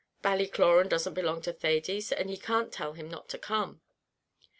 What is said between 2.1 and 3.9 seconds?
and he can't tell him not to come."